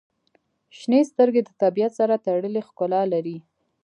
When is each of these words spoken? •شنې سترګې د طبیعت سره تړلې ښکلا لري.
•شنې 0.77 1.01
سترګې 1.11 1.41
د 1.45 1.49
طبیعت 1.61 1.91
سره 1.99 2.15
تړلې 2.25 2.61
ښکلا 2.67 3.01
لري. 3.13 3.37